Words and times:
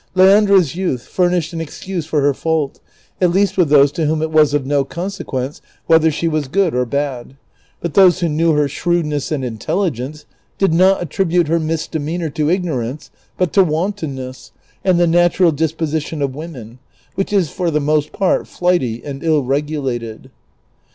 Leandra's 0.15 0.75
youth 0.75 1.03
furnished 1.05 1.53
an 1.53 1.61
excuse 1.61 2.07
for 2.07 2.21
her 2.21 2.33
fault, 2.33 2.79
at 3.21 3.29
least 3.29 3.55
with 3.55 3.69
those 3.69 3.91
to 3.91 4.07
whom 4.07 4.19
it 4.23 4.31
was 4.31 4.51
of 4.51 4.65
no 4.65 4.83
conse(|iience 4.83 5.61
whether 5.85 6.09
she 6.09 6.27
was 6.27 6.47
good 6.47 6.73
or 6.73 6.87
bad; 6.87 7.37
but 7.81 7.93
those 7.93 8.19
who 8.19 8.27
knew 8.27 8.53
her 8.53 8.67
shrewdness 8.67 9.31
and 9.31 9.45
intelligence 9.45 10.25
did 10.57 10.73
not 10.73 11.03
attribute 11.03 11.47
her 11.47 11.59
misdemeanor 11.59 12.31
to 12.31 12.49
ignorance 12.49 13.11
but 13.37 13.53
to 13.53 13.63
wantonness 13.63 14.51
and 14.83 14.99
the 14.99 15.05
natural 15.05 15.51
disposition 15.51 16.23
of 16.23 16.33
women, 16.33 16.79
which 17.13 17.31
is 17.31 17.51
for 17.51 17.69
the 17.69 17.79
most 17.79 18.11
part 18.11 18.47
flighty 18.47 19.03
and 19.05 19.23
ill 19.23 19.43
regulated. 19.43 20.31